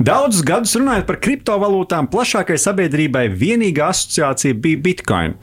[0.00, 5.34] Daudzus gadus runājot par kriptovalūtām, plašākai sabiedrībai vienīgā asociācija bija Bitcoin.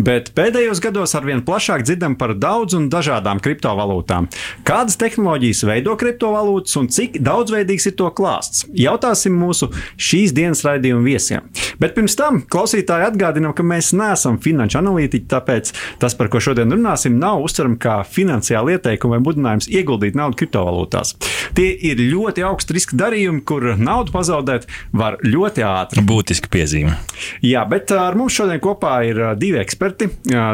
[0.00, 4.30] Bet pēdējos gados arvien plašāk dzirdam par daudz un dažādām kriptovalūtām.
[4.64, 8.64] Kādas tehnoloģijas veido kriptovalūtas un cik daudzveidīgs ir to klāsts?
[8.72, 9.68] Jautāsim mūsu
[10.00, 11.52] šīs dienas raidījuma viesiem.
[11.76, 16.72] Bet pirms tam klausītāji atgādinām, ka mēs neesam finanšu analītiķi, tāpēc tas, par ko šodien
[16.72, 21.18] runāsim, nav uztverams kā finansiāli ieteikumi vai mudinājums ieguldīt naudu kriptovalūtās.
[21.56, 26.04] Tie ir ļoti augstu riska darījumi, kur naudu pazaudēt var ļoti ātri.
[26.06, 26.96] Būtiski piezīme.
[27.44, 30.10] Jā, bet ar mums šodien kopā ir divi eksperti,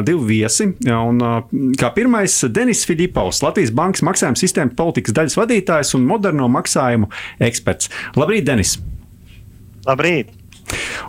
[0.06, 0.70] divi viesi.
[0.92, 1.22] Un,
[1.78, 7.10] kā pirmais, Denis Filipovs, Latvijas Bankas maksājuma sistēmas politikas daļas vadītājs un moderno maksājumu
[7.42, 7.92] eksperts.
[8.18, 8.78] Labrīt, Denis!
[9.86, 10.38] Labrīt!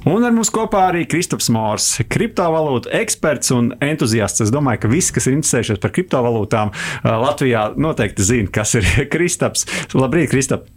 [0.09, 4.43] Un ar mums kopā arī Kristaps Mors, kriptovalūtu eksperts un entuziasts.
[4.43, 6.73] Es domāju, ka visi, kas ir interesējušies par kriptovalūtām,
[7.05, 9.67] Latvijā noteikti zina, kas ir Kristaps.
[9.95, 10.67] Labrīt, Kristap!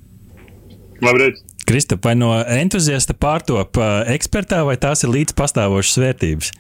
[1.03, 1.43] Labrīt!
[1.67, 3.81] Kristap, vai no entuziasta pārtop
[4.13, 6.53] ekspertā, vai tās ir līdz pastāvošas vērtības?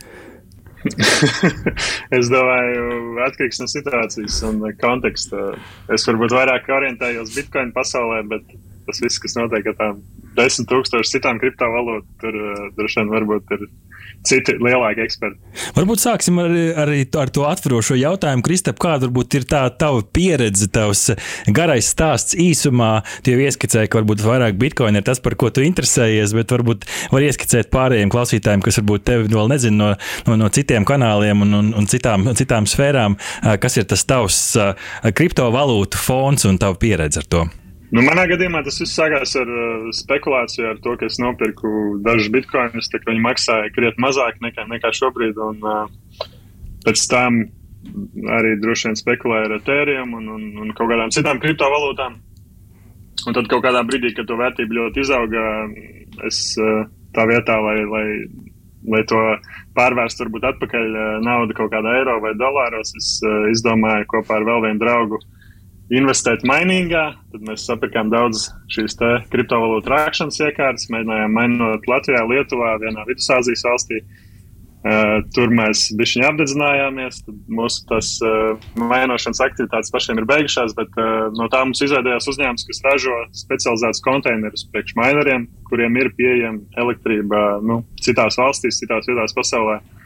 [2.18, 2.86] es domāju,
[3.26, 5.52] atkarīgs no situācijas un konteksta.
[5.94, 8.50] Es varbūt vairāk orientējos Bitcoin pasaulē, bet
[8.86, 10.00] tas viss, kas notiek ar tām
[10.36, 12.40] desmit tūkstošiem citām kriptovalūtām, tur
[12.76, 13.66] droši vien varbūt ir
[14.26, 15.38] citi lielāki eksperti.
[15.76, 16.92] Varbūt sāksim ar, ar,
[17.22, 18.44] ar to atverošo jautājumu.
[18.46, 21.08] Kristap, kāda varbūt ir tā tava pieredze, tavs
[21.54, 22.90] garais stāsts īsumā?
[23.24, 26.88] Tu jau ieskicēji, ka varbūt vairāk bitkoina ir tas, par ko tu interesējies, bet varbūt
[27.14, 29.92] var ieskicēt pārējiem klausītājiem, kas varbūt tevi vēl nezina no,
[30.28, 33.18] no, no citiem kanāliem un, un, un citām, citām sfērām,
[33.62, 34.42] kas ir tas tavs
[35.16, 37.46] kriptovalūtu fons un tava pieredze ar to.
[37.96, 41.68] Nu, manā gadījumā tas viss sākās ar uh, spekulāciju, ar to, ka es nopirku
[42.04, 45.38] dažus bitkoinus, kā viņi maksāja krietni mazāk nekā, nekā šobrīd.
[45.40, 46.26] Un, uh,
[46.84, 47.38] pēc tam
[48.36, 52.18] arī droši vien spekulēju ar Ethereum un, un, un kaut kādām citām kriptovalūtām.
[53.30, 55.46] Un tad kaut kādā brīdī, kad to vērtība ļoti izauga,
[56.28, 56.84] es uh,
[57.16, 58.04] tā vietā, lai, lai,
[58.92, 59.22] lai to
[59.78, 64.46] pārvērstu varbūt atpakaļ uh, naudu kaut kādā eiro vai dolāros, es uh, izdomāju kopā ar
[64.50, 65.22] vēl vienu draugu
[65.94, 67.06] investēt mainīgā.
[67.32, 68.98] Tad mēs sapirkām daudz šīs
[69.32, 74.02] kriptovalūtu rākšanas iekārtas, mēģinājām mainot Latvijā, Lietuvā, vienā Vidusāzijas valstī.
[74.86, 77.24] Uh, tur mēs bijām apdedzinājāmies.
[77.50, 82.66] Mūsu tas, uh, mainošanas aktivitātes pašiem ir beigušās, bet uh, no tā mums izveidojās uzņēmums,
[82.68, 89.80] kas ražo specializētus konteinerus priekšmaineriem, kuriem ir pieejama elektrība nu, citās valstīs, citās vietās pasaulē.
[89.80, 90.05] Uh,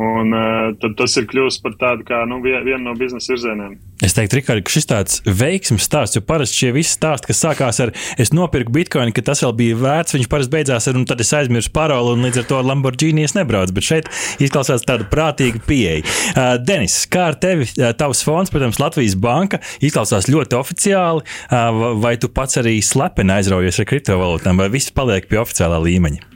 [0.00, 3.74] Un, uh, tad tas ir kļuvis par tādu kā nu, vienu no biznesa virzieniem.
[4.00, 7.82] Es teiktu, Rikārd, ka šis tāds veiksmīgs stāsts, jo parasti šie visi stāsti, kas sākās
[7.84, 11.20] ar es nopirku bitkoinu, ka tas vēl bija vērts, viņš parasti beidzās ar un tad
[11.20, 13.76] es aizmirsu paroli un līdz ar to Lamborghini es nebraucu.
[13.76, 14.08] Bet šeit
[14.40, 16.00] izklausās tāda prātīga pieeja.
[16.32, 21.84] Uh, Denis, kā ar tevi, uh, tavs fonds, protams, Latvijas banka, izklausās ļoti oficiāli, uh,
[22.00, 26.29] vai tu pats arī slepeni aizraujies ar kriptovalūtām, vai viss paliek pie oficiālā līmeņa?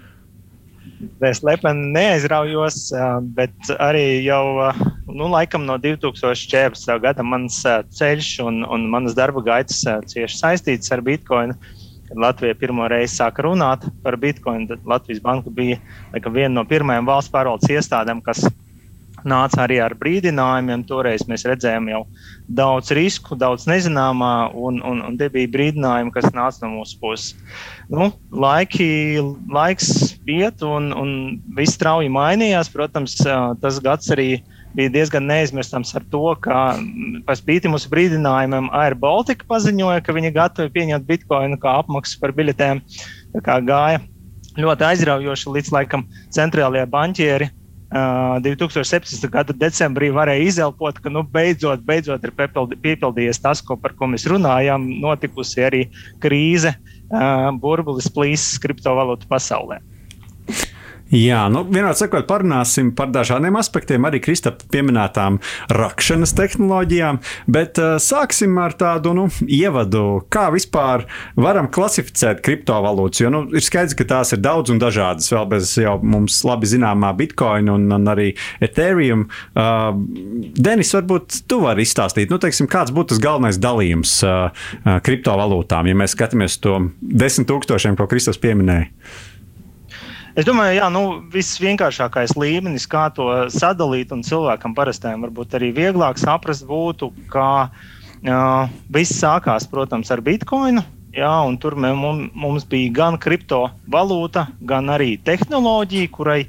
[1.25, 2.77] Es lepni neaizraujos,
[3.37, 4.71] bet arī jau
[5.11, 6.91] nu, laikam no 2014.
[7.03, 7.61] gada mans
[7.99, 11.57] ceļš un, un manas darba gaitas cieši saistītas ar Bitcoin.
[12.05, 15.79] Kad Latvija pirmo reizi sāka runāt par Bitcoin, tad Latvijas banka bija
[16.13, 18.45] laikam, viena no pirmajām valsts pārvaldes iestādēm, kas
[19.29, 20.85] nāca arī ar brīdinājumiem.
[20.89, 22.03] Toreiz mēs redzējām jau
[22.61, 27.33] daudz risku, daudz nezināmā, un, un, un tie bija brīdinājumi, kas nāca no mūsu puses.
[27.93, 28.89] Nu, laiki,
[29.53, 31.15] laiks iet, un, un
[31.57, 32.73] viss strauji mainījās.
[32.73, 33.17] Protams,
[33.63, 34.29] tas gads arī
[34.75, 36.63] bija diezgan neaizmirstams ar to, ka
[37.27, 42.35] pēc spīti mūsu brīdinājumiem Air Baltica paziņoja, ka viņi gatavi pieņemt bitkoinu kā apmaksu par
[42.37, 42.83] biļetēm.
[43.37, 44.03] Tā kā gāja
[44.59, 47.51] ļoti aizraujoši līdz laikam centrālajie banķieri
[47.95, 49.29] 2017.
[49.31, 52.33] gada decembrī varēja izelpot, ka nu, beidzot, beidzot ir
[52.83, 54.89] piepildījies tas, ko, par ko mēs runājām.
[55.05, 55.83] Notikusi arī
[56.23, 56.75] krīze,
[57.63, 59.79] burbulis plīsis kriptovalūtu pasaulē.
[61.13, 65.37] Jā, nu, vienot sakot, parunāsim par dažādiem aspektiem, arī Kristapam pieminētām
[65.77, 67.19] rakšanas tehnoloģijām,
[67.53, 71.05] bet uh, sāksim ar tādu nu, ievadu, kā vispār
[71.37, 73.21] varam klasificēt kriptovalūtas.
[73.21, 76.73] Jo nu, ir skaidrs, ka tās ir daudz un dažādas, vēl bez jau mums labi
[76.73, 78.31] zināmā Bitcoin un, un arī
[78.65, 79.29] Ethereum.
[79.53, 79.93] Uh,
[80.57, 85.93] Denis, varbūt tu vari izstāstīt, nu, teiksim, kāds būtu tas galvenais dalījums uh, uh, kriptovalūtām,
[85.93, 88.89] ja mēs skatāmies to desmit tūkstošiem, ko Kristus pieminēja.
[90.35, 91.01] Es domāju, ka nu,
[91.31, 98.73] visvienkāršākais līmenis, kā to sadalīt, un cilvēkam parastajam varbūt arī vieglāk saprast, būtu, ka uh,
[98.91, 100.83] viss sākās, protams, ar bitkoinu.
[101.15, 101.31] Jā,
[101.63, 106.41] tur mums, mums bija gan kriptovalūta, gan arī tehnoloģija, kurai,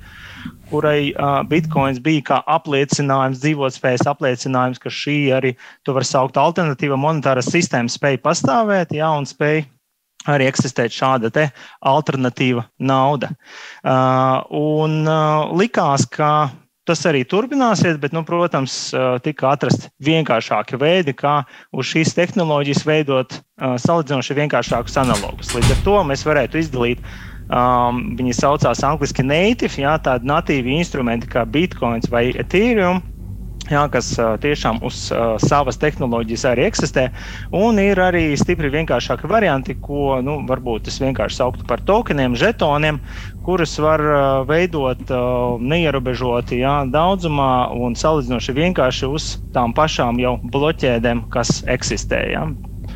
[0.71, 5.53] kurai uh, bitkoins bija kā apliecinājums, dzīvotspējas apliecinājums, ka šī arī,
[5.85, 9.67] to var saukt, alternatīva monetāra sistēma spēja pastāvēt, jā, un spēja
[10.31, 11.31] arī eksistēt šāda
[11.85, 13.31] alternatīva nauda.
[13.83, 16.51] Uh, un uh, likās, ka
[16.85, 18.93] Tas arī turpināsies, bet, nu, protams,
[19.25, 21.39] tika atrasti vienkāršāki veidi, kā
[21.73, 25.49] uz šīs tehnoloģijas veidot salīdzinoši vienkāršākus analogus.
[25.57, 27.01] Līdz ar to mēs varētu izdalīt
[27.45, 33.03] Um, viņi saucās angļuiski native, jā, tādi natīvi instrumenti kā Bitcoin vai Ethereum
[33.71, 34.11] jā, kas
[34.43, 35.07] tiešām uz
[35.43, 37.07] savas tehnoloģijas arī eksistē.
[37.55, 42.99] Un ir arī stipri vienkāršāki varianti, ko nu, varbūt es vienkārši sauktu par tokeniem, žetoniem,
[43.45, 44.01] kurus var
[44.49, 45.01] veidot
[45.61, 52.23] neierobežoti jā, daudzumā un salīdzinoši vienkārši uz tām pašām jau bloķēdēm, kas eksistē.
[52.33, 52.47] Jā.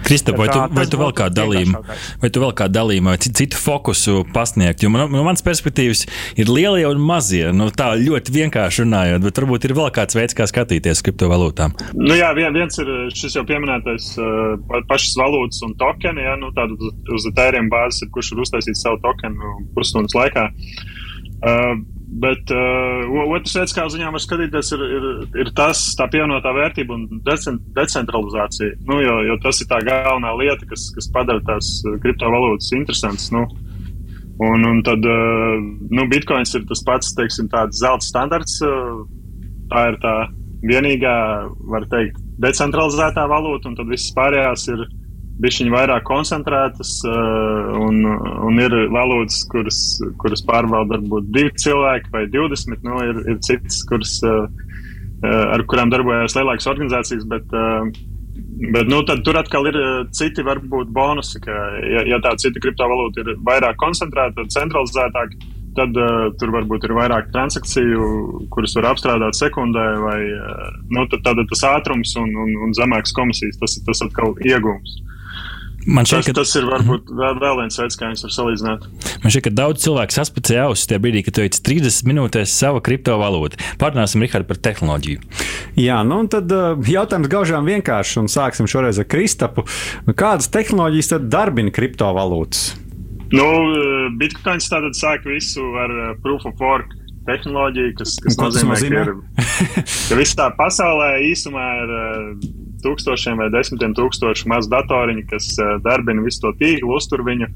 [0.05, 1.81] Kristap, vai, tu, vai tu vēl kādu dalījumu,
[2.21, 4.83] vai tu vēl kādu dalījumu, vai citu fokusu pasniegt?
[4.83, 6.05] Jo man, no manas perspektīvas
[6.39, 10.37] ir lielie un mazie, nu tā ļoti vienkārši runājot, bet varbūt ir vēl kāds veids,
[10.37, 11.75] kā skatīties kriptovalūtām.
[11.99, 16.91] Nu jā, viens ir šis jau pieminētais uh, pašas valūtas un tokeni, ja, nu tādu
[17.15, 20.49] uz Ethereum bāzes, kurš ir uztaisījis savu tokenu pusstundas laikā.
[21.39, 21.77] Uh,
[22.09, 25.03] Bet uh, otrs veids, kā uz viņiem var skatīties, ir, ir,
[25.43, 27.21] ir tas, tā pievienotā vērtība un
[27.77, 28.79] decentralizācija.
[28.89, 31.69] Nu, jo, jo tas ir tā galvenā lieta, kas, kas padara tās
[32.01, 33.29] kriptovalūtas interesantas.
[33.35, 33.45] Nu.
[34.41, 35.61] Un, un tad uh,
[35.91, 38.57] nu, bitkoins ir tas pats, teiksim, tāds zelta standarts.
[38.65, 39.05] Uh,
[39.69, 40.15] tā ir tā
[40.65, 41.15] vienīgā,
[41.71, 44.87] var teikt, decentralizētā valūta, un tad visas pārējās ir
[45.43, 48.03] bišķiņi vairāk koncentrētas, uh, un,
[48.47, 49.79] un ir valūtas, kuras,
[50.19, 52.83] kuras pārvalda varbūt divi cilvēki vai 20.
[52.87, 54.47] Nu, ir, ir citas, kuras, uh,
[55.23, 57.55] uh, ar kurām darbojas lielākas organizācijas, bet,
[58.75, 59.79] bet nu, tur atkal ir
[60.15, 61.55] citi varbūt bonusi, ka,
[61.87, 65.39] ja, ja tā cita kriptovalūta ir vairāk koncentrēta, centralizētāka,
[65.79, 68.07] tad uh, tur varbūt ir vairāk transakciju,
[68.51, 73.15] kuras var apstrādāt sekundē, vai uh, nu, tad, tad tas ātrums un, un, un zemākas
[73.15, 74.97] komisijas, tas ir tas atkal iegūms.
[75.89, 78.83] Man šķiet, tas, ka tas ir varbūt vēl, vēl viens veids, kā viņus var salīdzināt.
[79.23, 82.83] Man šķiet, ka daudz cilvēku saspicēja ausis tajā brīdī, kad tu teici 30 minūtēs savu
[82.85, 83.57] kriptovalūtu.
[83.81, 85.23] Pārnāsim, Rihard, par tehnoloģiju.
[85.81, 89.65] Jā, nu un tad uh, jautājums gaužām vienkārši, un sāksim šoreiz ar Kristapu.
[90.13, 92.69] Kādas tehnoloģijas tad darbina kriptovalūtas?
[93.33, 96.93] Nu, uh, Bitcoins tātad sāk visu ar uh, proof of work
[97.29, 101.93] tehnoloģiju, kas, kas nozīmē, nozīmē, ka, ir, ka viss tā pasaulē īsumā ir
[102.83, 107.49] tūkstošiem vai desmitiem tūkstošu mazu datoriņu, kas uh, darbina visu to tīklu, uztur viņu.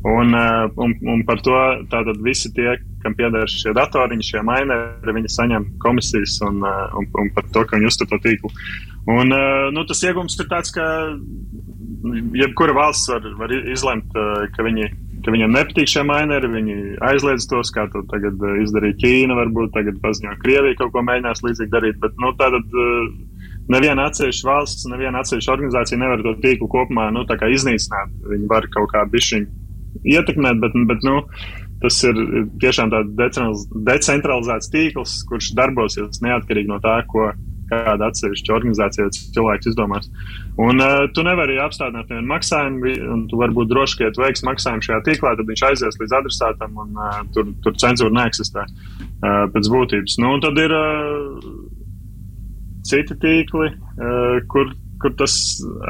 [0.00, 1.56] Un, uh, un, un par to
[1.92, 7.08] tātad visi tie, kam pieder šie datoriņi, šie maineri, viņi saņem komisijas un, uh, un,
[7.20, 8.48] un par to, ka viņi uztur to tīklu.
[9.10, 9.32] Un,
[9.72, 10.84] nu, tas iegums ir tāds, ka
[12.36, 14.08] jebkura valsts var, var izlemt,
[14.54, 14.88] ka, viņi,
[15.24, 16.76] ka viņiem nepatīk šie maineri, viņi
[17.10, 21.74] aizliedz tos, kā to tagad izdarīja Ķīna, varbūt tagad paziņo Krievija kaut ko mēģinās līdzīgi
[21.74, 22.00] darīt.
[22.02, 22.76] Bet, nu, tātad,
[23.70, 28.14] neviena atsevišķa valsts, neviena atsevišķa organizācija nevar to tīklu kopumā nu, iznīcināt.
[28.30, 31.20] Viņi var kaut kā bišķiņu ietekmēt, bet, bet nu,
[31.82, 32.18] tas ir
[32.62, 37.30] tiešām tāds decentralizēts tīkls, kurš darbosies neatkarīgi no tā, ko
[37.70, 40.08] kāda atsevišķa organizācija vai cilvēks izdomās.
[40.60, 44.24] Un uh, tu nevari apstādināt nevienu maksājumu, un tu vari būt drošs, ka, ja tu
[44.24, 48.66] veiksi maksājumu šajā tīklā, tad viņš aizies līdz adresātam, un uh, tur, tur cenzūra neeksistē
[48.66, 50.18] uh, pēc būtības.
[50.24, 51.52] Nu, tad ir uh,
[52.86, 54.72] citi tīkli, uh, kur,
[55.02, 55.34] kur tas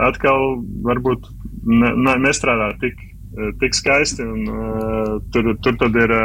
[0.07, 1.29] atkal varbūt
[1.67, 2.99] ne, ne, nestrādā tik,
[3.37, 4.27] uh, tik skaisti.
[4.27, 6.17] Un, uh, tur, tur tad ir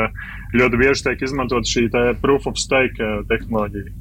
[0.55, 1.87] ļoti bieži tiek izmantot šī
[2.23, 3.93] proof of stake tehnoloģija.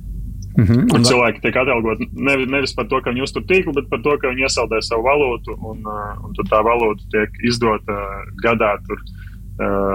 [0.55, 0.83] Mm -hmm.
[0.95, 4.13] Un cilvēki tiek atalgoti nevis, nevis par to, ka viņi uztur tīklu, bet par to,
[4.19, 5.83] ka viņi iesaldē savu valūtu, un,
[6.25, 7.97] un tā valūta tiek izdota
[8.45, 9.03] gadā tur,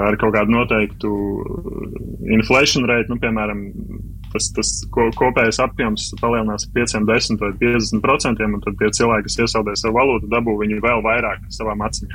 [0.08, 1.12] ar kaut kādu noteiktu
[2.28, 3.64] inflation rate, nu, piemēram,
[4.34, 8.92] tas, tas ko, kopējais apjoms palielinās par 5, 10 vai 50 procentiem, un tad tie
[9.00, 12.12] cilvēki, kas iesaldē savu valūtu, dabū viņu vēl vairāk savām acīm.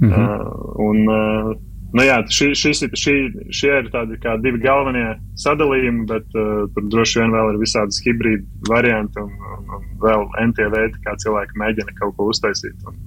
[0.00, 0.12] -hmm.
[0.12, 1.56] uh, un, uh,
[1.96, 3.14] nu jā, šī, šis, šī,
[3.54, 8.00] šie ir tādi kā divi galvenie sadalījumi, bet uh, tur droši vien vēl ir visādas
[8.04, 12.76] hibrīda varianti un, un, un vēl NT veidi, kā cilvēki mēģina kaut ko uztaisīt.
[12.88, 12.98] Un,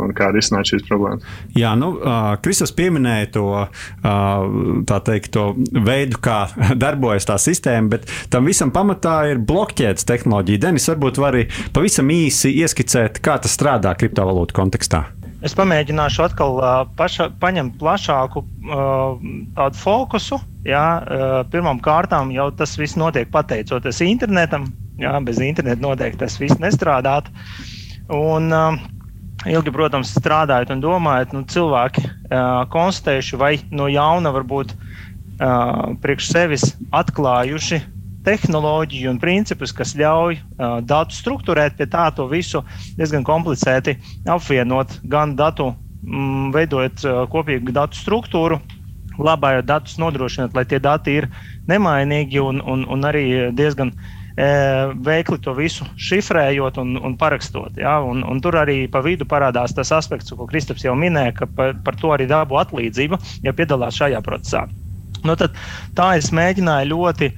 [0.00, 1.26] un kā risināt šīs problēmas.
[1.58, 6.44] Jā, nu, uh, Kristus pieminēja to, uh, teikt, to veidu, kā
[6.84, 10.66] darbojas tā sistēma, bet tam visam pamatā ir blokķēdes tehnoloģija.
[10.66, 15.06] Denis, varbūt vari pavisam īsi ieskicēt, kā tas strādā kriptovalūtu kontekstā.
[15.42, 19.24] Es pamēģināšu atkal uh, paša, paņemt plašāku uh,
[19.56, 20.38] tādu fokusu.
[20.66, 24.68] Jā, uh, pirmām kārtām jau tas viss notiek pateicoties internetam.
[25.02, 27.34] Jā, bez interneta noteikti tas viss nestrādātu.
[28.14, 28.78] Un, uh,
[29.50, 36.30] ilgi, protams, strādājot un domājot, nu, cilvēki uh, konstatējuši vai no jauna varbūt uh, priekš
[36.30, 37.80] sevis atklājuši
[38.22, 42.62] tehnoloģiju un principus, kas ļauj uh, datu struktūrēt, pie tā to visu
[42.98, 43.96] diezgan komplicēti
[44.30, 45.72] apvienot, gan datu,
[46.06, 48.60] mm, veidojot uh, kopīgu datu struktūru,
[49.18, 51.28] labājot datus, nodrošinot, lai tie dati ir
[51.68, 53.24] nemainīgi un, un, un arī
[53.56, 57.76] diezgan e, veikli to visu šifrējot un, un parakstot.
[57.80, 57.98] Ja?
[58.00, 61.76] Un, un tur arī pa vidu parādās tas aspekts, ko Kristaps jau minēja, ka par,
[61.84, 64.66] par to arī dabū atlīdzību, ja piedalās šajā procesā.
[65.22, 67.28] Nu, tā es mēģināju ļoti,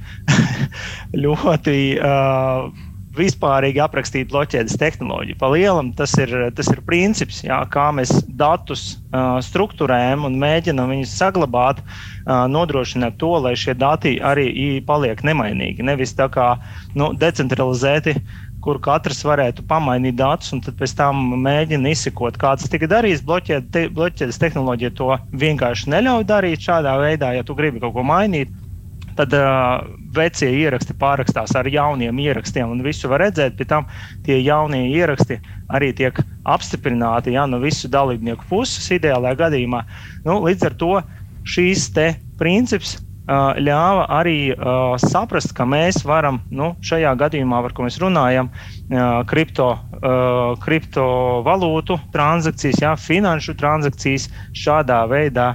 [1.25, 2.71] ļoti uh,
[3.19, 5.37] vispārīgi aprakstīt bloķēdes tehnoloģiju.
[5.41, 10.95] Pa lielam tas ir, tas ir princips, jā, kā mēs datus uh, struktūrējam un mēģinam
[10.95, 15.85] viņus saglabāt, uh, nodrošināt to, lai šie dati arī paliek nemainīgi.
[15.85, 16.55] Nevis tā kā
[16.97, 18.17] nu, decentralizēti,
[18.65, 23.25] kur katrs varētu pamainīt datus, un pēc tam mēģina izsekot, kā tas tika darīts.
[23.27, 25.11] Bloķēdes te, bloķēdes tehnoloģija to
[25.45, 28.53] vienkārši neļauj darīt šādā veidā, ja tu gribi kaut ko mainīt
[29.15, 33.57] tad uh, vecie ieraksti pārrakstās ar jauniem ierakstiem, un visu var redzēt.
[33.59, 33.87] Pēc tam
[34.27, 35.39] tie jaunie ieraksti
[35.75, 36.19] arī tiek
[36.51, 39.85] apstiprināti ja, no visu dalībnieku puses, ideālajā gadījumā.
[40.27, 40.93] Nu, līdz ar to
[41.45, 41.91] šīs
[42.39, 42.97] princips
[43.29, 48.51] uh, ļāva arī uh, saprast, ka mēs varam nu, šajā gadījumā, par ko mēs runājam,
[48.51, 55.55] uh, kripto, uh, kriptovalūtu transakcijas, jā, finanšu transakcijas šādā veidā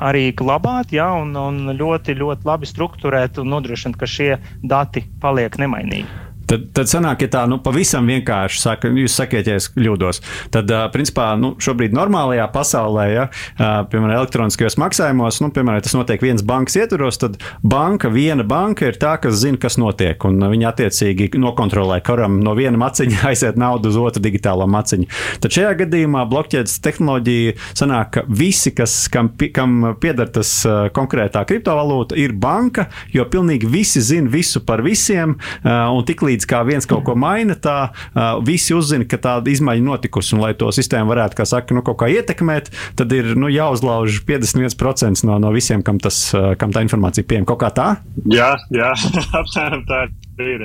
[0.00, 5.58] arī glabāt, ja, un, un ļoti, ļoti labi strukturēt un nodrošināt, ka šie dati paliek
[5.60, 6.29] nemainīgi.
[6.50, 10.18] Tad, tad sanāk, ja tā nu, pavisam vienkārši saka, jūs sakiet, ja es kļūdos,
[10.50, 13.26] tad, principā, nu, šobrīd normālajā pasaulē, ja,
[13.60, 18.98] piemēram, elektroniskajos maksājumos, nu, piemēram, tas notiek viens bankas ietvaros, tad banka, viena banka ir
[18.98, 23.92] tā, kas zina, kas notiek, un viņi attiecīgi nokontrolē, kuram no viena maciņa aiziet naudu
[23.92, 25.06] uz otru digitālo maciņu.
[25.44, 30.50] Tad šajā gadījumā blokķēdes tehnoloģija sanāk, ka visi, kas, kam, kam pieder tas
[30.96, 36.62] konkrētā kriptovalūta, ir banka, jo pilnīgi visi zina visu par visiem, un tiklīdz līdz kā
[36.64, 40.34] viens kaut ko maina, tā uh, visi uzzina, ka tāda izmaiņa notikusi.
[40.34, 44.22] Un, lai to sistēmu varētu, kā saka, nu, kaut kā ietekmēt, tad ir nu, jāuzlauž
[44.28, 47.48] 51% no, no visiem, kam, tas, uh, kam tā informācija pieejama.
[47.50, 47.88] Kaut kā tā?
[48.30, 48.92] Jā, jā
[49.40, 50.06] apmēram tā
[50.40, 50.64] ir.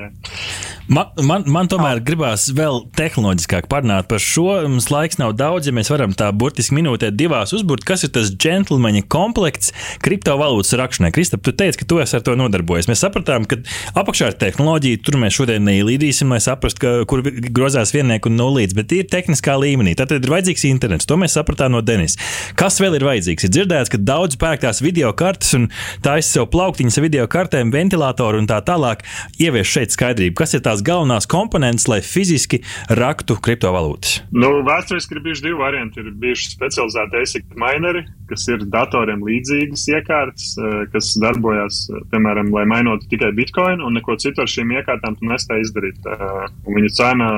[0.85, 4.59] Man, man, man tomēr gribās vēl tehnoloģiskāk parunāt par šo.
[4.69, 8.29] Mums laiks nav daudz, ja mēs varam tā burtiski minūtē, divās uzbūvēt, kas ir tas
[8.29, 9.73] džentlmeņa komplekts
[10.05, 11.09] kriptovalūtas rakšanai.
[11.15, 12.89] Kristap, tu teici, ka tu esi ar to nodarbojies.
[12.91, 13.57] Mēs sapratām, ka
[13.97, 18.93] apakšā ir tehnoloģija, tur mēs šodien neīlīdīsim, lai saprastu, kur grozās viennieku un nulīdz, bet
[18.93, 19.95] ir tehniskā līmenī.
[19.97, 21.09] Tad ir vajadzīgs internets.
[21.09, 22.19] To mēs sapratām no Denis.
[22.61, 23.49] Kas vēl ir vajadzīgs?
[23.49, 25.67] Ir dzirdēts, ka daudz pērk tās video kartes un
[26.05, 29.01] taisa sev plauktiņas ar video kartēm, ventilatoru un tā tālāk.
[29.41, 32.61] Ievieš šeit skaidrību, kas ir tās galvenās komponentes, lai fiziski
[32.99, 34.19] raktu kriptovalūtas?
[34.35, 36.01] Nu, vēsturiski ir bijuši divi varianti.
[36.03, 42.51] Ir bijuši specializēti ASIC mineri, kas ir datoriem līdzīgas iekārtas, eh, kas darbojas, eh, piemēram,
[42.51, 45.99] lai mainotu tikai bitkoinu, un neko citu ar šīm iekārtām tu nespēji izdarīt.
[46.05, 47.31] Eh, un viņu cena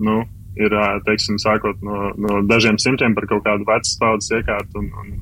[0.00, 0.24] nu,
[0.56, 0.70] ir
[1.06, 4.80] teiksim, sākot no, no dažiem simtiem par kaut kādu vecu paudzes iekārtu.
[4.80, 5.20] Un, un,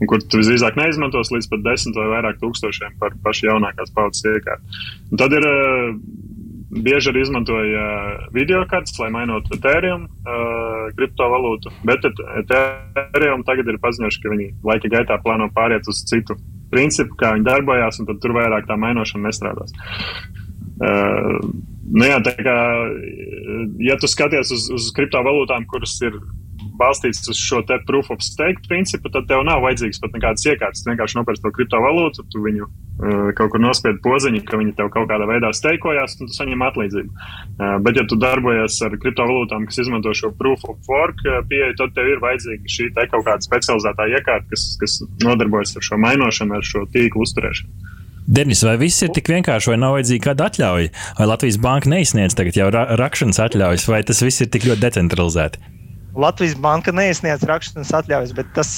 [0.00, 4.24] un kur tu visdrīzāk neizmantos līdz pat desmit vai vairāk tūkstošiem par pašu jaunākās paudzes
[4.24, 4.62] iekārtu.
[5.16, 5.46] Tad ir
[6.70, 7.86] bieži arī izmantoja
[8.34, 11.72] video kartes, lai mainotu Ethereum uh, kriptovalūtu.
[11.88, 16.38] Bet Ethereum tagad ir paziņojuši, ka viņi laika gaitā plāno pāriet uz citu
[16.70, 19.74] principu, kā viņi darbojās, un tur vairāk tā mainošana nestrādās.
[20.80, 21.40] Uh,
[21.90, 22.58] nu jā, tā kā,
[23.82, 26.16] ja tu skaties uz, uz kriptovalūtām, kuras ir
[26.80, 30.84] balstīts uz šo te proof of stake principu, tad tev nav vajadzīgs pat nekādas iekārtas.
[30.84, 32.68] Tu vienkārši nopērci to kriptovalūtu, tu viņu
[33.36, 37.10] kaut kur nospied podziņu, ka viņi tev kaut kādā veidā steikojās, un tu saņem atlīdzību.
[37.10, 41.78] Uh, bet, ja tu darbojies ar kriptovalūtām, kas izmanto šo proof of work uh, pieeju,
[41.80, 46.58] tad tev ir vajadzīga šī kaut kāda specializētā iekārta, kas, kas nodarbojas ar šo mainošanu,
[46.58, 47.96] ar šo tīklu uzturēšanu.
[48.30, 50.92] Denis, vai viss ir tik vienkārši, vai nav vajadzīga kāda atļauja?
[51.18, 54.84] Vai Latvijas banka neizsniedz tagad jau ra rakšanas atļaujas, vai tas viss ir tik ļoti
[54.84, 55.79] decentralizēti?
[56.18, 58.70] Latvijas banka neizsniedz raksturības atļaujas, bet tas,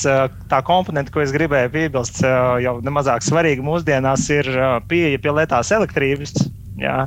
[0.50, 2.20] tā komponente, ko es gribēju piebilst,
[2.64, 4.50] jau nemazāk svarīga mūsdienās, ir
[4.90, 6.36] pieeja pie lietās elektrības.
[6.80, 7.06] Jā.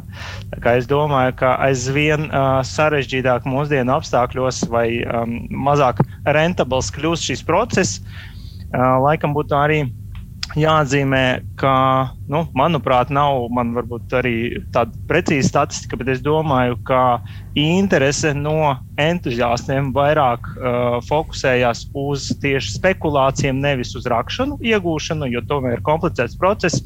[0.52, 6.04] Tā kā es domāju, ka aizvien uh, sarežģītāk mūsdienu apstākļos vai um, mazāk
[6.38, 9.80] rentabls kļūst šis process, uh, laikam būtu arī
[10.54, 11.24] jāatzīmē,
[11.60, 11.74] ka,
[12.32, 14.36] nu, manuprāt, nav man varbūt arī
[14.76, 17.02] tāda precīza statistika, bet es domāju, ka
[17.58, 25.80] interese no entuziastiem vairāk uh, fokusējās uz tieši spekulācijām, nevis uz rakšanu, iegūšanu, jo tomēr
[25.80, 26.84] ir komplicēts process.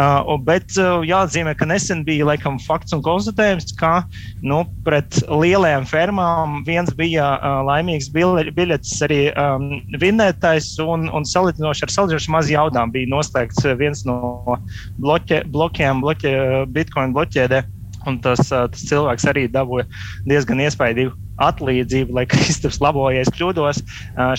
[0.00, 4.04] Uh, bet uh, jāatzīmē, ka nesen bija laikam fakts un konstatējums, ka
[4.40, 9.66] nu, pret lielajām fermām viens bija uh, laimīgs biļets arī um,
[10.00, 14.56] vinnētājs un, un salīdzinoši ar salīdzinoši maz jaudām bija noslēgts viens no
[15.02, 16.32] bloķē, blokiem, bloķē,
[16.72, 17.60] Bitcoin bloķēdē.
[18.08, 19.88] Un tas, tas cilvēks arī dabūja
[20.28, 23.82] diezgan iespaidīgu atlīdzību, lai Kristaps labojies kļūdos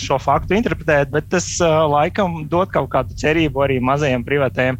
[0.02, 4.78] šo faktu interpretēt, bet tas laikam dod kaut kādu cerību arī mazajiem privātajiem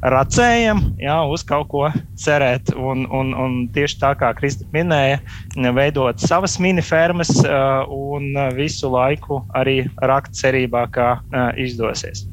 [0.00, 1.86] racējiem, jā, uz kaut ko
[2.20, 2.72] cerēt.
[2.76, 5.20] Un, un, un tieši tā kā Kristaps minēja,
[5.76, 11.12] veidot savas minifermas un visu laiku arī rakt cerībā, ka
[11.60, 12.24] izdosies.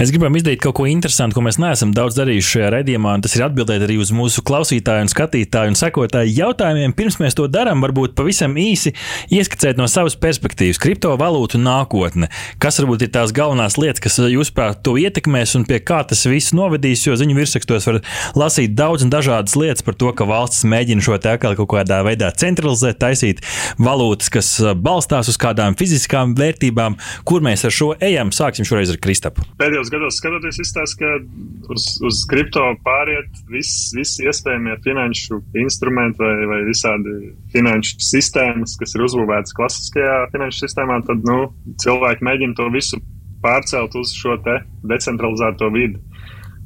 [0.00, 3.34] Mēs gribam izdarīt kaut ko interesantu, ko mēs neesam daudz darījuši šajā redzējumā, un tas
[3.36, 6.94] ir atbildēt arī uz mūsu klausītāju, un skatītāju un sekotāju jautājumiem.
[6.96, 8.94] Pirms mēs to darām, varbūt pavisam īsi
[9.28, 12.30] ieskicēt no savas perspektīvas kriptovalūtu nākotne.
[12.64, 16.56] Kas varbūt ir tās galvenās lietas, kas jūsuprāt to ietekmēs un pie kā tas viss
[16.56, 18.00] novedīs, jo ziņu virsrakstos var
[18.40, 22.00] lasīt daudz un dažādas lietas par to, ka valsts mēģina šo te atkal kaut kādā
[22.08, 23.44] veidā centralizēt, taisīt
[23.76, 26.96] valūtas, kas balstās uz kādām fiziskām vērtībām,
[27.28, 28.32] kur mēs ar šo ejam.
[28.32, 29.44] Sāksim šoreiz ar Kristapu.
[29.60, 36.22] Pēdējo pēdējos gados skatoties, izstāsta, ka uz, uz kripto pāriet visi vis iespējamie finanšu instrumenti
[36.22, 41.50] vai, vai visādi finanšu sistēmas, kas ir uzbūvētas klasiskajā finanšu sistēmā, tad nu,
[41.82, 43.00] cilvēki mēģina to visu
[43.42, 46.00] pārcelt uz šo decentralizēto vidi.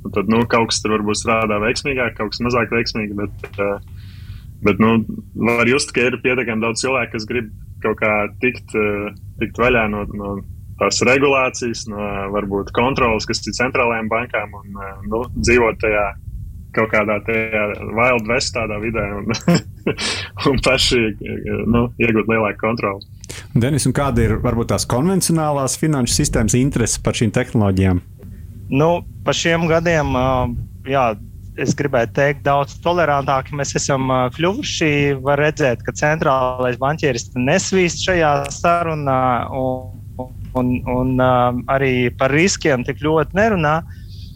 [0.05, 3.79] Un tad nu, kaut kas tur varbūt strādā veiksmīgāk, kaut kas mazāk veiksmīgi, bet, uh,
[4.65, 4.99] bet nu,
[5.49, 7.49] var just, ka ir pietiekami daudz cilvēku, kas grib
[7.85, 10.35] kaut kā tikt, uh, tikt vaļā no, no
[10.81, 16.07] tās regulācijas, no varbūt kontrolas, kas ir centrālajām bankām un eh, nu, dzīvot tajā
[16.75, 19.29] kaut kādā tajā wild west tādā vidē un,
[20.51, 20.99] un paši
[21.71, 23.07] nu, iegūt lielāku kontroli.
[23.55, 28.03] Denis, kāda ir varbūt tās konvencionālās finanšu sistēmas interese par šīm tehnoloģijām?
[28.75, 28.91] Nu,
[29.23, 30.17] pa šiem gadiem,
[30.89, 31.05] jā,
[31.61, 35.21] es gribētu teikt, daudz tolerantāki mēs esam kļuvuši.
[35.23, 39.21] Var redzēt, ka centrālais banķieris nesvīst šajā sarunā.
[39.55, 43.79] Un, un, un uh, arī par riskiem tik ļoti nerunā.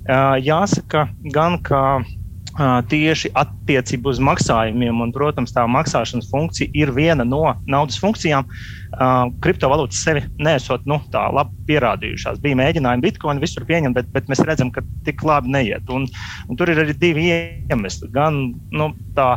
[0.08, 1.04] Uh, jāsaka,
[1.34, 7.42] gan ka uh, tieši attiecībā uz maksājumiem, un, protams, tā maksāšanas funkcija ir viena no
[7.68, 8.48] naudas funkcijām.
[8.88, 12.40] Uh, kriptovalūtas sevi nesot nu, tā labi pierādījušās.
[12.44, 15.92] Bija mēģinājumi Bitcoin visur pieņemt, bet, bet mēs redzam, ka tik labi neiet.
[15.92, 16.08] Un,
[16.48, 17.28] un tur ir arī divi
[17.68, 18.08] iemesli.
[18.16, 19.34] Gan nu, tā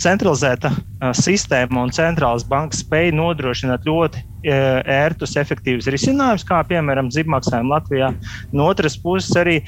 [0.00, 0.70] centralizēta
[1.12, 8.12] sistēma un centrālās bankas spēja nodrošināt ļoti ērtus, efektīvus risinājumus, kā piemēram zibmaksājumi Latvijā.
[8.52, 9.60] No otras puses, arī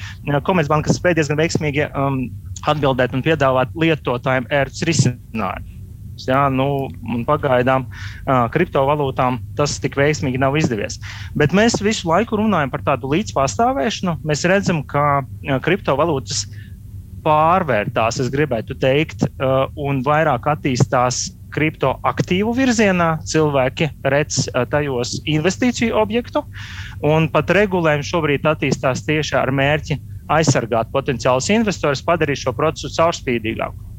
[0.47, 2.23] Komercbankas spēja diezgan veiksmīgi um,
[2.69, 5.71] atbildēt un piedāvāt lietotājiem ērtus risinājumus.
[6.27, 6.91] Ja, nu,
[7.25, 10.99] pagaidām uh, kriptovalūtām tas tik veiksmīgi nav izdevies.
[11.37, 14.19] Bet mēs visu laiku runājam par tādu līdzpastāvēšanu.
[14.21, 16.45] Mēs redzam, ka uh, kriptovalūtas
[17.25, 23.09] pārvērtās, es gribētu teikt, uh, un vairāk attīstās kriptoaktīvu virzienā.
[23.29, 26.43] Cilvēki redz uh, tajos investīciju objektu,
[27.05, 29.99] un pat regulējumi šobrīd attīstās tieši ar mērķi
[30.33, 33.92] aizsargāt potenciālus investorus, padarīt šo procesu caurspīdīgāku.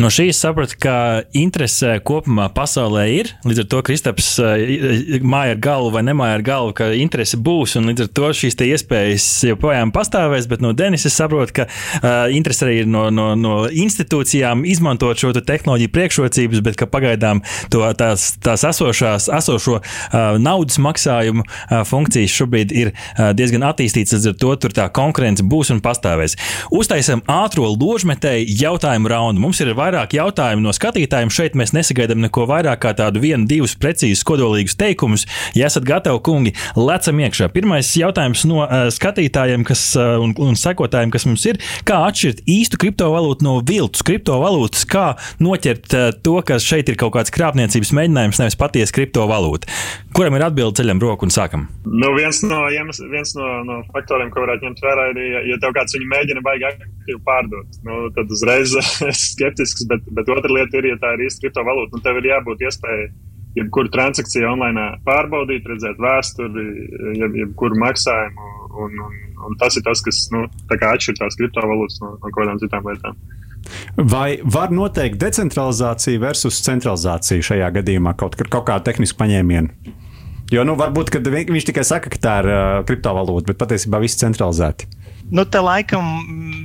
[0.00, 0.94] No šīs sapratu, ka
[1.38, 3.28] interese kopumā pasaulē ir.
[3.46, 7.76] Līdz ar to Kristaps eh, māja ar galvu vai nemāja ar galvu, ka interese būs.
[7.78, 10.48] Līdz ar to šīs iespējas joprojām pastāvēs.
[10.50, 15.20] Bet no Denisa es saprotu, ka uh, interese arī ir no, no, no institūcijām izmantot
[15.20, 21.76] šo tehnoloģiju priekšrocības, bet ka pagaidām to, tās, tās esošās, esošo uh, naudas maksājumu uh,
[21.86, 24.16] funkcijas šobrīd ir uh, diezgan attīstītas.
[24.18, 26.34] Līdz ar to tur tā konkurence būs un pastāvēs.
[26.74, 29.44] Uztaisam ātro ložmetēju jautājumu raundu.
[29.44, 31.32] Mums ir vairāk jautājumu no skatītājiem.
[31.32, 35.26] Šeit mēs nesagaidām neko vairāk kā tādu vienu, divus precīzus, kodolīgus teikumus.
[35.56, 37.50] Ja esat gatavi, kungi, lecam iekšā.
[37.54, 42.44] Pirmais jautājums no uh, skatītājiem kas, uh, un, un sekotājiem, kas mums ir, kā atšķirt
[42.50, 45.06] īstu kriptovalūtu no viltus kriptovalūtas, kā
[45.44, 49.70] noķert uh, to, ka šeit ir kaut kāds krāpniecības mēģinājums, nevis patiesa kriptovalūta.
[50.14, 51.66] Kuram ir atbilde ceļam roku un sākam?
[51.84, 55.60] Nu, viens no, jums, viens no, no faktoriem, ko varētu ņemt vērā, ir, ja, ja
[55.62, 58.74] tev kāds viņu mēģina aktīvi pārdot, nu, tad uzreiz
[59.10, 59.24] es
[59.74, 62.62] skeptisks, bet, bet otra lieta ir, ja tā ir īsta kriptovalūta, un tev ir jābūt
[62.62, 63.08] iespējai
[63.54, 66.66] jebkuru transakciju online pārbaudīt, redzēt vēsturi,
[67.18, 68.50] jeb, jebkuru maksājumu.
[68.74, 72.58] Un, un, un tas ir tas, kas nu, atšķir tās kriptovalūtas no, no kaut kādām
[72.58, 73.18] citām lietām.
[73.96, 79.94] Vai var noteikt decentralizāciju versus centralizāciju šajā gadījumā kaut, kaut kādu tehnisku paņēmienu?
[80.52, 81.14] Jo nu, varbūt
[81.54, 84.90] viņš tikai saka, ka tā ir uh, kriptovalūta, bet patiesībā viss centralizēti.
[85.32, 86.04] Nu, te laikam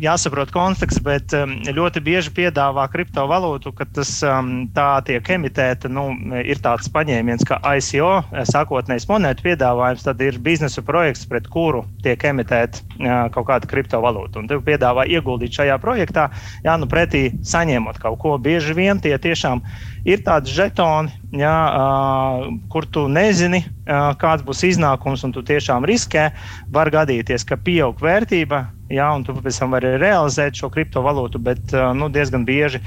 [0.04, 5.88] jāsaprot konteksts, bet um, ļoti bieži piedāvā kriptovalūtu, ka tas um, tā tiek emitēta.
[5.92, 6.10] Nu,
[6.44, 8.12] ir tāds paņēmiens, kā ICO,
[8.52, 14.44] sākotnējs monētu piedāvājums, tad ir biznesa projekts, pret kuru tiek emitēta uh, kaut kāda kriptovalūta.
[14.44, 16.28] Un tev piedāvā ieguldīt šajā projektā,
[16.66, 18.36] jā, nu pretī saņemot kaut ko.
[18.44, 24.64] Bieži vien tie tiešām ir tādi žetoni, jā, uh, kur tu nezini, uh, kāds būs
[24.64, 26.32] iznākums, un tu tiešām riskē.
[26.72, 31.74] Var gadīties, ka pieaug vērtība, jā, un tu pēc tam vari realizēt šo kriptovalūtu, bet
[31.74, 32.82] uh, nu, diezgan bieži.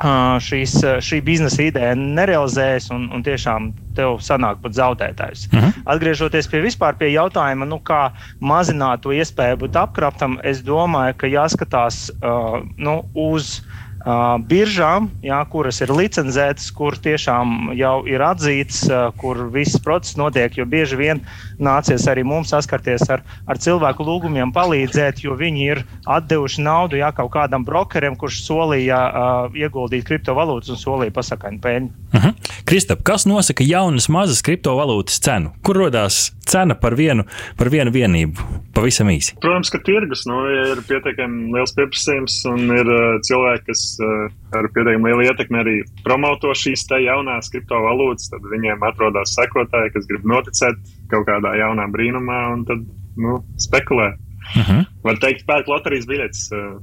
[0.00, 3.66] Šīs, šī biznesa ideja nerealizējas, un, un tiešām
[3.98, 5.42] tev sanāk pat zaudētājs.
[5.50, 5.82] Uh -huh.
[5.92, 11.26] Atgriežoties pie vispār pie jautājuma, nu, kā mazināt to iespēju būt apkraptam, es domāju, ka
[11.26, 13.60] jāskatās uh, nu, uz
[14.48, 20.56] biržām, jā, kuras ir licencētas, kur tiešām jau ir atzītas, uh, kur viss process notiek.
[20.56, 21.20] Jo bieži vien
[21.58, 27.12] nācies arī mums saskarties ar, ar cilvēku lūgumiem palīdzēt, jo viņi ir devuši naudu jā,
[27.12, 31.90] kaut kādam brokerim, kurš solīja uh, ieguldīt kriptovalūtas un solīja pasakaņu peļņu.
[32.10, 32.26] Uh mhm.
[32.26, 32.64] -huh.
[32.64, 35.52] Kristap, kas nosaka jaunas mazas kriptovalūtas cenu?
[35.62, 37.24] Kur radās cena par vienu,
[37.56, 38.46] par vienu vienību?
[38.74, 39.34] Pavisam īsi.
[39.42, 45.10] Protams, ka tirgus nu, ir pietiekami liels pieprasījums un ir uh, cilvēki, kas ar pietiekami
[45.10, 48.30] lielu ietekmi arī promoto šīs te jaunās kriptovalūtas.
[48.32, 50.78] Tad viņiem atrodas sekotāji, kas grib noticēt
[51.12, 54.12] kaut kādā jaunā brīnumā un tad nu, spekulē.
[54.14, 54.70] Uh mhm.
[54.70, 54.86] -huh.
[55.02, 56.48] Var teikt, pērk loterijas biļetes.
[56.52, 56.80] Uh,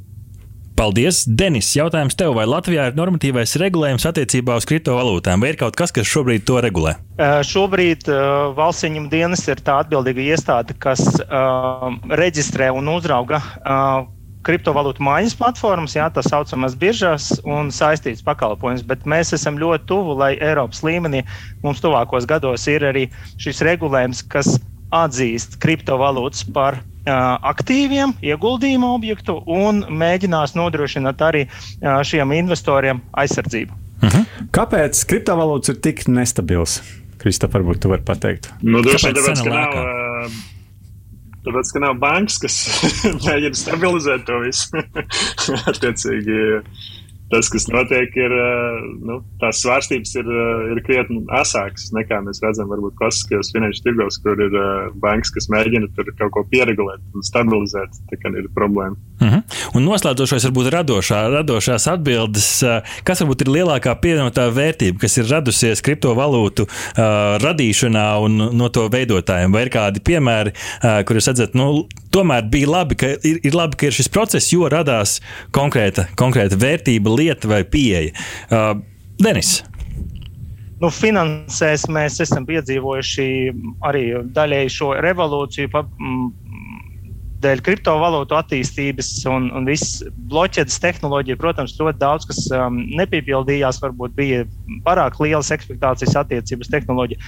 [0.78, 1.72] Paldies, Denis.
[1.74, 6.06] Jautājums tev, vai Latvijā ir normatīvais regulējums attiecībā uz kriptovalūtām, vai ir kaut kas, kas
[6.06, 6.94] šobrīd to regulē?
[7.18, 11.90] Uh, šobrīd uh, valsts ieņem dienas ir tā atbildīga iestāde, kas uh,
[12.22, 14.06] reģistrē un uzrauga uh,
[14.48, 20.18] kriptovalūtu mājas platformas, jā, tā saucamās biržas un saistītas pakalpojumus, bet mēs esam ļoti tuvu,
[20.22, 21.24] lai Eiropas līmenī
[21.64, 23.08] mums tuvākos gados ir arī
[23.42, 24.56] šis regulējums, kas
[24.96, 31.46] atzīst kriptovalūtas par aktīviem ieguldījumu objektu un mēģinās nodrošināt arī
[32.08, 33.74] šiem investoriem aizsardzību.
[33.98, 34.18] Uh mhm.
[34.18, 34.48] -huh.
[34.52, 36.82] Kāpēc kriptovalūtas ir tik nestabils?
[37.18, 38.52] Kristap, varbūt tu vari pateikt.
[38.62, 39.74] Nu, droši vien tāpēc, ka nav,
[41.48, 42.58] tāpēc, ka nav bankas, kas
[43.26, 44.84] mēģina stabilizēt to visu.
[45.72, 46.40] Attiecīgi,
[47.32, 48.34] tas, kas notiek, ir
[49.08, 50.30] nu, tās svārstības ir,
[50.74, 54.56] ir krietni asākas nekā mēs redzam, varbūt klasiskajos finanšu tirgos, kur ir
[55.04, 58.00] bankas, kas mēģina tur kaut ko pieregulēt un stabilizēt.
[58.12, 58.96] Tā kā ir problēma.
[59.20, 59.36] Uh mhm.
[59.36, 59.76] -huh.
[59.76, 62.50] Un noslēdzošais varbūt radošā, radošās atbildes,
[63.04, 68.88] kas varbūt ir lielākā pievienotā vērtība, kas ir radusies kriptovalūtu uh, radīšanā un no to
[68.90, 69.54] veidotājiem.
[69.54, 73.58] Vai ir kādi piemēri, uh, kur jūs redzat, nu, tomēr bija labi, ka ir, ir
[73.58, 75.20] labi, ka ir šis process, jo radās
[75.56, 78.14] konkrēta, konkrēta vērtība lieta vai pieeja.
[78.50, 78.78] Uh,
[79.22, 79.60] Denis.
[80.78, 83.30] Nu, finansēs mēs esam piedzīvojuši
[83.88, 84.04] arī
[84.34, 85.72] daļēji šo revolūciju.
[85.74, 85.88] Pa,
[87.38, 93.78] Dēļ kriptovalūtu attīstības un, un visas bloķētas tehnoloģija, protams, ļoti daudz kas um, nepiepildījās.
[93.84, 94.40] Varbūt bija
[94.86, 97.22] pārāk lielas expectācijas attiecības tehnoloģija.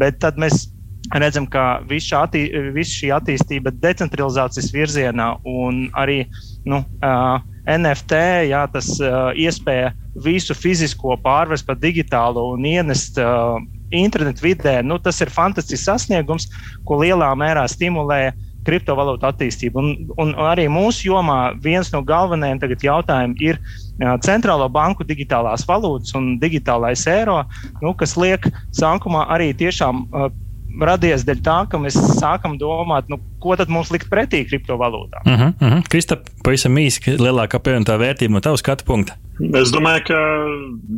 [0.00, 0.70] Bet tad mēs
[1.18, 2.44] redzam, ka visa attī,
[2.74, 6.22] vis šī attīstība decentralizācijas virzienā un arī
[6.68, 8.20] nu, uh, NFT,
[8.50, 9.92] jā, tas uh, iespēja
[10.24, 13.58] visu fizisko pārvest par digitālu un ienest uh,
[13.90, 16.48] internetu vidē, nu, tas ir fantastisks sasniegums,
[16.86, 18.30] ko lielā mērā stimulē
[18.66, 19.80] kriptovalūtu attīstību.
[19.80, 19.88] Un,
[20.20, 26.14] un, un arī mūsu jomā viens no galvenajiem jautājumiem ir uh, centrālo banku digitālās valūtas
[26.18, 27.42] un digitālais eiro,
[27.80, 28.46] nu, kas liek
[28.76, 30.30] sākumā arī tiešām uh,
[30.78, 35.24] radies dēļ tā, ka mēs sākam domāt, nu, ko tad mums likt pretī kriptovalūtām.
[35.26, 35.88] Uh -huh, uh -huh.
[35.88, 39.16] Kristap, pavisam īsi, lielākā pievienotā vērtība no tavas skatu punkta.
[39.40, 40.18] Es domāju, ka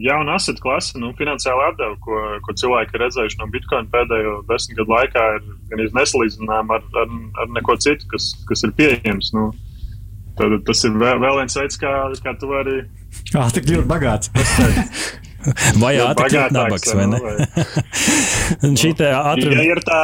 [0.03, 4.79] jauna asset klase, nu, finansiāla atdeve, ko, ko cilvēki ir redzējuši no Bitcoin pēdējo desmit
[4.79, 9.31] gadu laikā, ir gan nesalīdzināma ar, ar, ar neko citu, kas, kas ir pieejams.
[9.37, 9.53] Nu,
[10.39, 11.93] tad, tas ir vēl, vēl viens veids, kā,
[12.25, 12.83] kā tu vari.
[13.39, 14.33] Ah, tik ļoti bagāts.
[15.83, 17.21] Vai ātri kļūt nabaks, vai ne?
[18.81, 19.59] Šī te atruna.
[19.59, 20.01] Ja ir tā,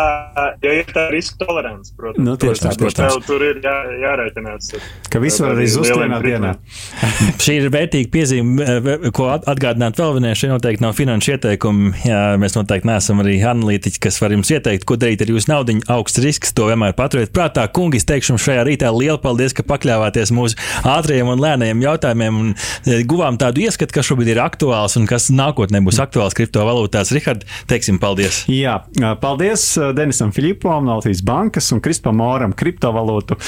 [0.64, 2.24] ja ir tā riska tolerants, protams.
[2.24, 3.18] Nu, tieši tā, protams.
[3.18, 4.70] Tev tur ir jā, jārēķinās.
[5.12, 6.55] Ka visu var arī zust vienā dienā.
[7.44, 10.35] Šī ir vērtīga piezīme, ko atgādināt vēl vienai.
[10.38, 11.92] Šie noteikti nav finanšu ieteikumi.
[12.09, 15.79] Jā, mēs noteikti neesam arī analītiķi, kas var jums ieteikt, ko darīt ar jūsu naudu.
[15.92, 17.66] Augsts risks, to vienmēr paturiet prātā.
[17.74, 22.40] Kungi, es teikšu jums šajā rītā lielu paldies, ka pakļāvāties mūsu ātriem un lēniem jautājumiem
[22.42, 27.12] un e, guvām tādu ieskatu, kas šobrīd ir aktuāls un kas nākotnē būs aktuāls kriptovalūtās.
[27.17, 28.45] Rihard, teiksim paldies!
[28.53, 28.81] Jā,
[29.23, 33.38] paldies Denisam Filipovam no Latvijas Bankas un Krispam Moram, kriptovalūtu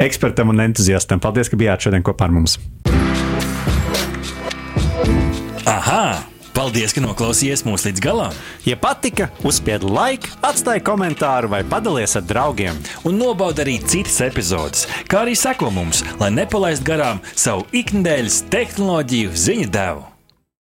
[0.00, 1.22] ekspertam un entuziastam.
[1.22, 2.58] Paldies, ka bijāt šodien kopā ar mums!
[5.70, 6.04] Aha!
[6.50, 8.34] Paldies, ka noklausījāties mūsu līdz galam!
[8.66, 12.82] Ja patika, uzspiediet laiku, atstājiet komentāru vai padalieties ar draugiem.
[13.06, 19.36] Un nobaudiet arī citas epizodes, kā arī sekot mums, lai nepalaistu garām savu ikdienas tehnoloģiju
[19.46, 20.09] ziņu devumu.